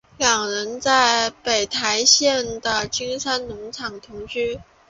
[0.17, 1.35] 两人在台
[1.75, 4.59] 北县的金山农场同居。